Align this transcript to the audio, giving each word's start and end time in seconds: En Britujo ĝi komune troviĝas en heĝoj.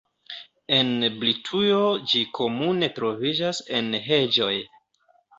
En 0.75 0.87
Britujo 1.23 1.83
ĝi 2.13 2.21
komune 2.39 2.89
troviĝas 3.01 3.59
en 3.81 3.91
heĝoj. 4.07 4.49